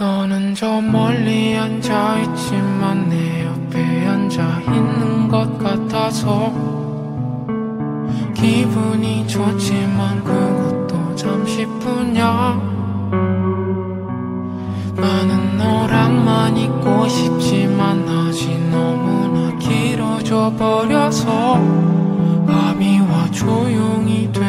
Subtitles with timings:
[0.00, 6.52] 너는 저 멀리 앉아있지만 내 옆에 앉아있는 것 같아서
[8.32, 12.62] 기분이 좋지만 그것도 잠시뿐이야.
[14.94, 21.54] 나는 너랑만 있고 싶지만 아직 너무나 길어져 버려서
[22.46, 24.47] 밤이 와 조용히 돼.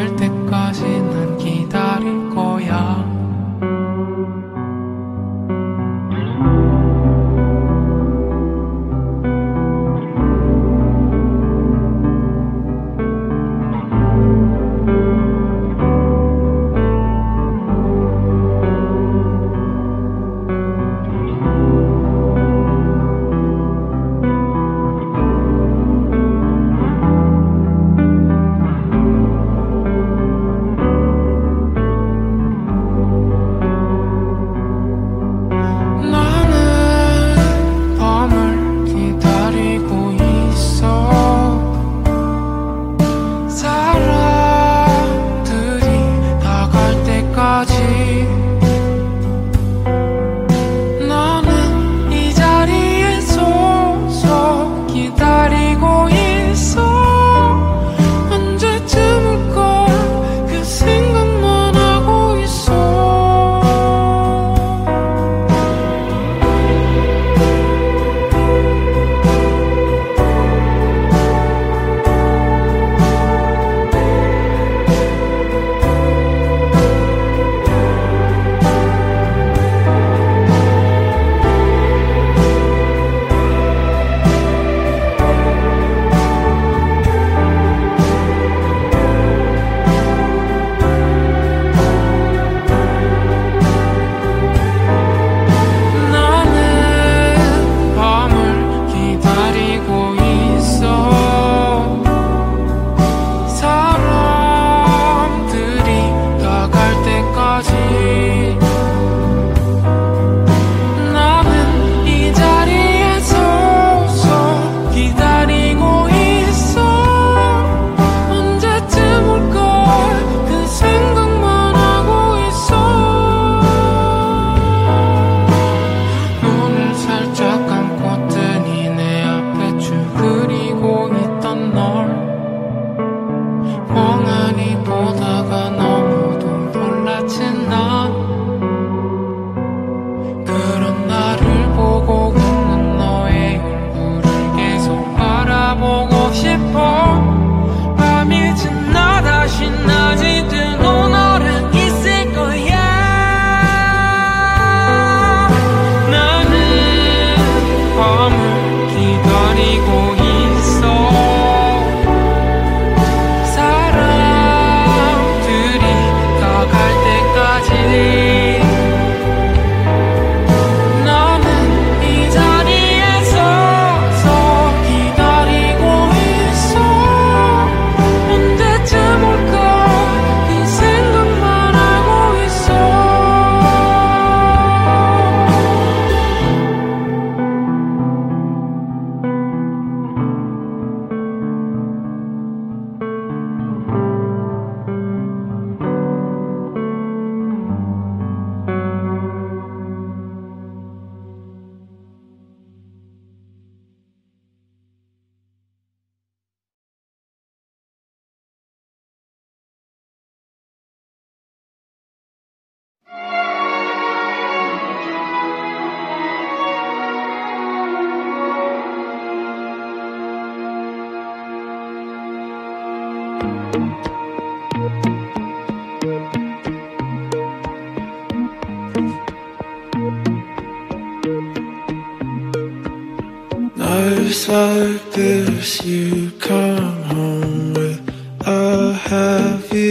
[234.00, 238.00] Nights like this, you come home with.
[238.48, 239.89] A heavy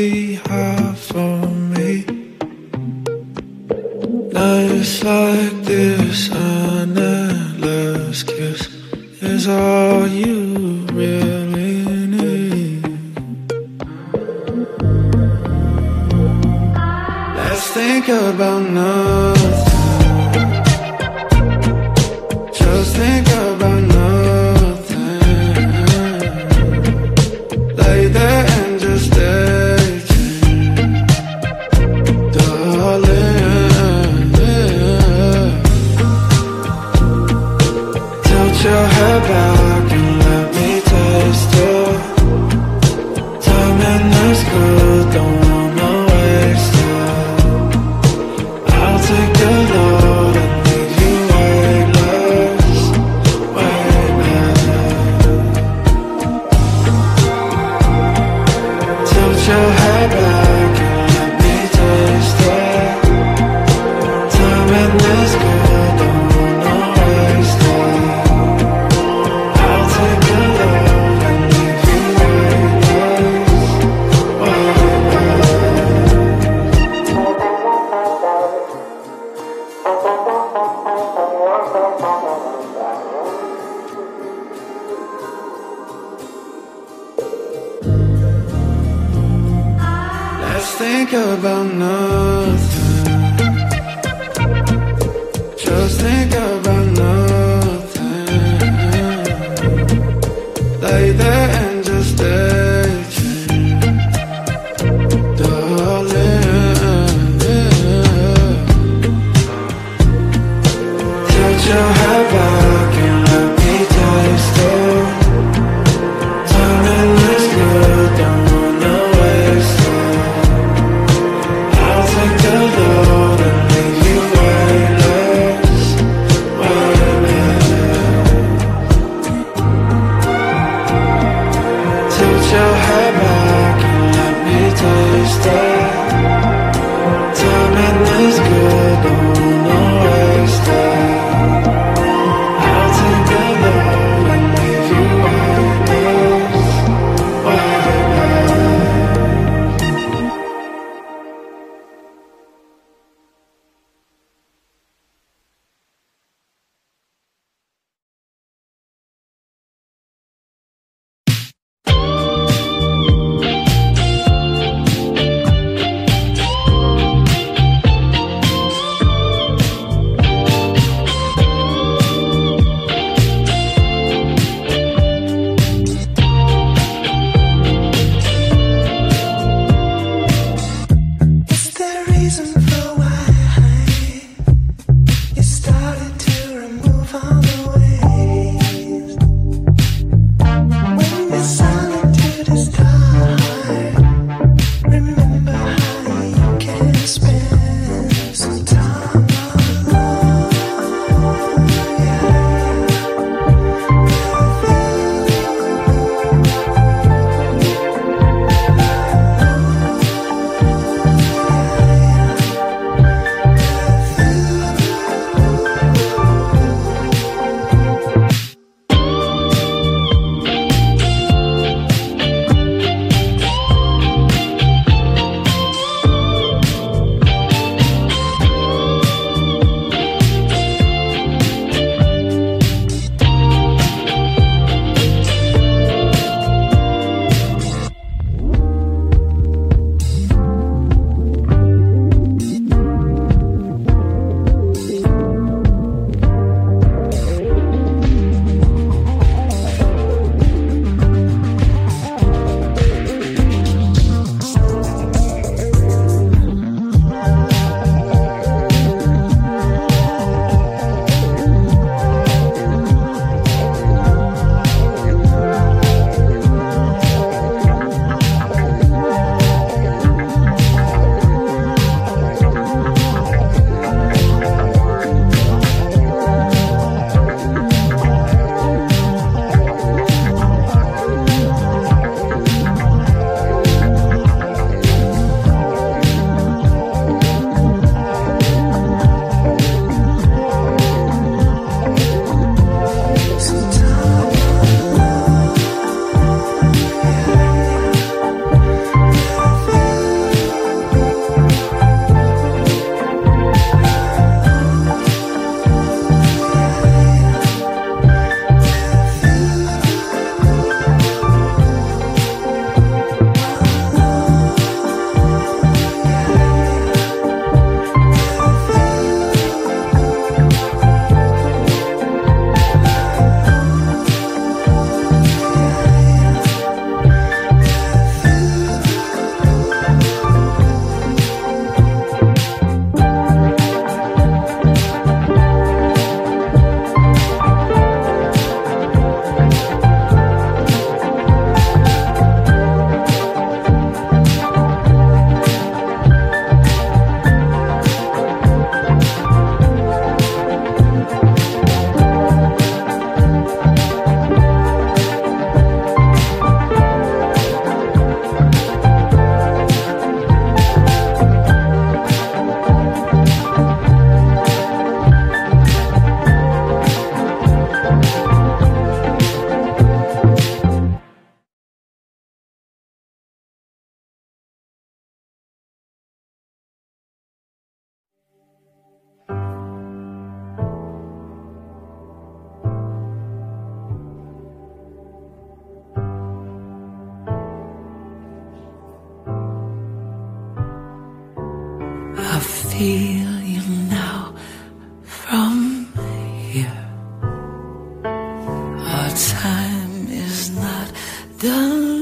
[399.28, 400.90] time is not
[401.38, 401.97] done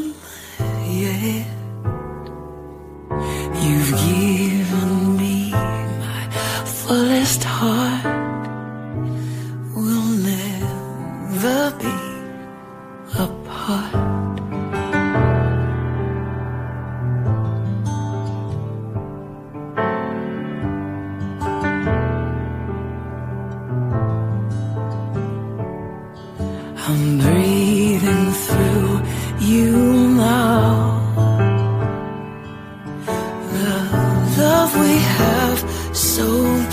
[34.67, 35.59] love we have
[35.97, 36.27] so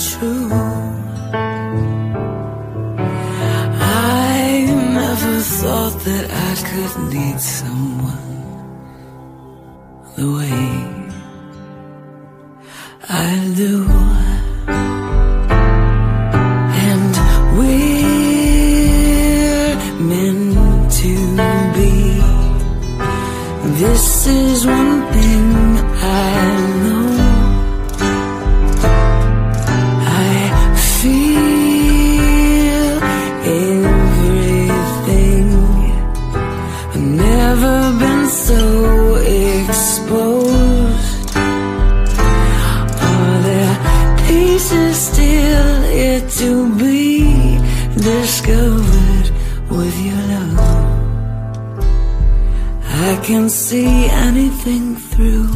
[0.10, 0.50] true.
[3.82, 4.66] I
[5.00, 8.30] never thought that I could need someone
[10.16, 10.73] the way
[38.34, 41.36] so exposed.
[43.10, 43.76] Are there
[44.28, 47.60] pieces still yet to be
[47.96, 49.28] discovered
[49.70, 50.26] with your
[50.58, 50.90] love?
[53.06, 55.48] I can see anything through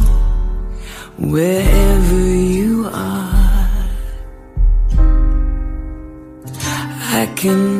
[1.18, 3.68] wherever you are.
[7.20, 7.77] I can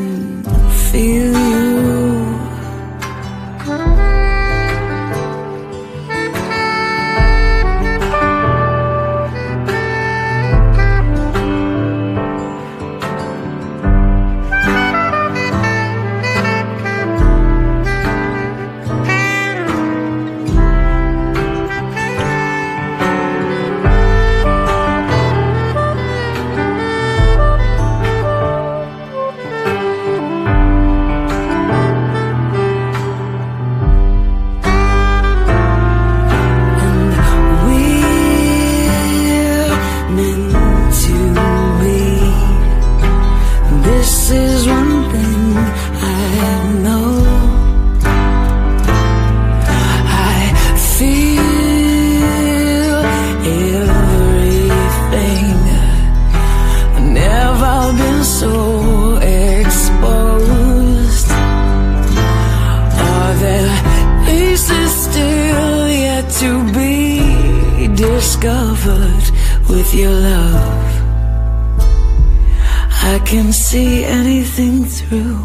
[73.69, 75.37] see anything through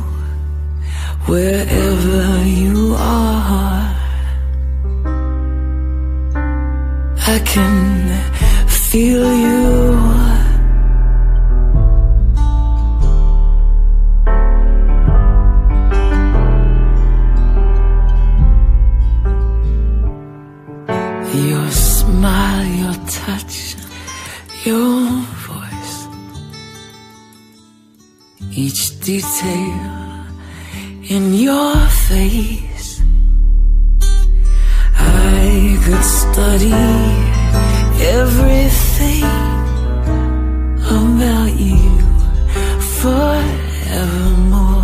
[1.26, 3.95] wherever you are.
[7.35, 10.34] I can feel you.
[29.14, 30.26] Detail
[31.14, 31.76] in your
[32.09, 33.02] face.
[34.99, 36.75] I could study
[38.18, 39.25] everything
[40.99, 41.90] about you
[43.00, 44.84] forevermore.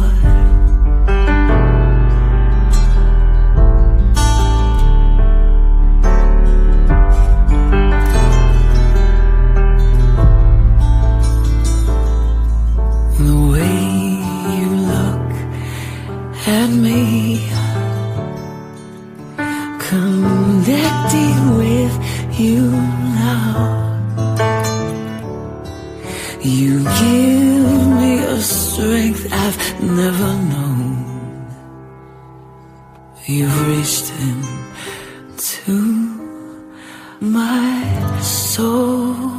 [35.70, 36.74] Into
[37.20, 39.29] my soul.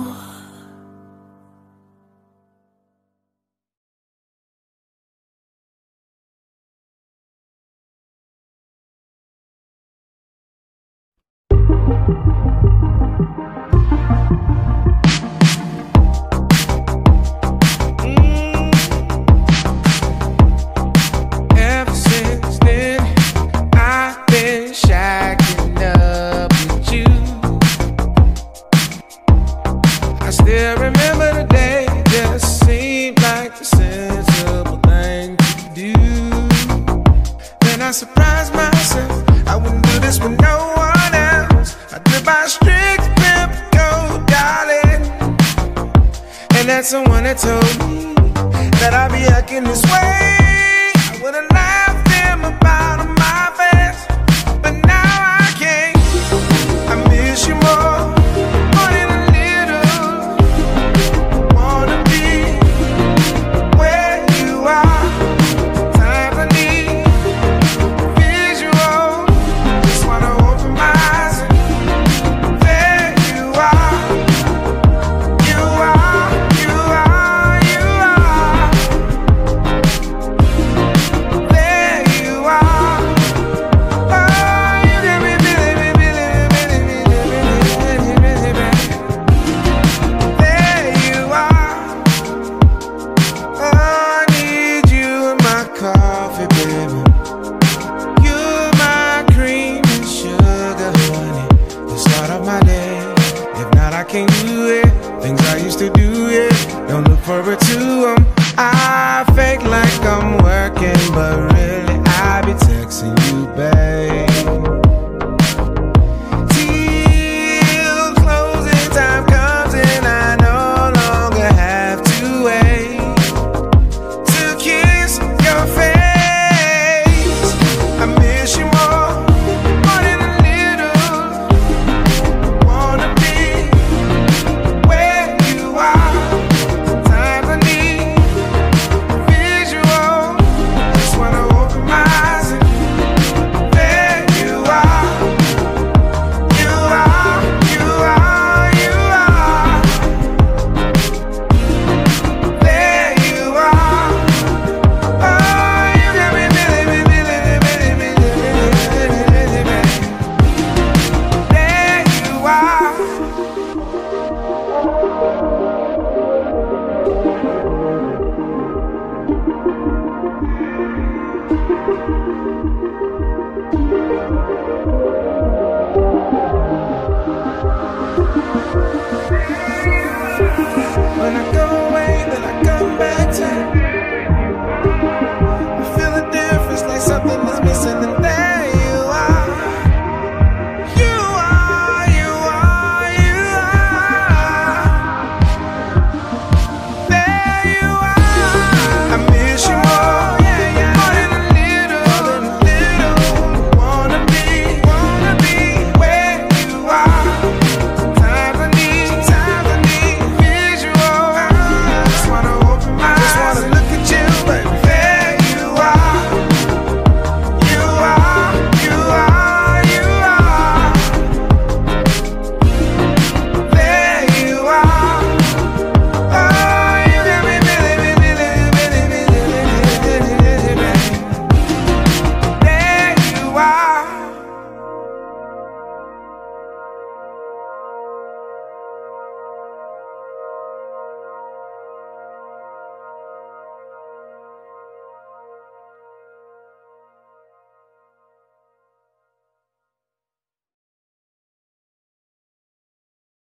[107.32, 107.81] If not, I